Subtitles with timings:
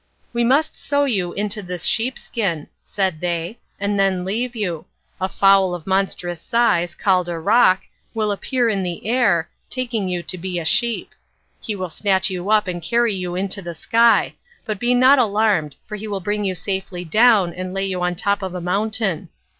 [0.33, 4.85] "We must sew you into this sheep skin," said they, "and then leave you.
[5.19, 7.81] A fowl of monstrous size, called a roc,
[8.15, 11.13] will appear in the air, taking you to be a sheep.
[11.59, 14.33] He will snatch you up and carry you into the sky,
[14.65, 18.13] but be not alarmed, for he will bring you safely down and lay you on
[18.13, 19.29] the top of a mountain.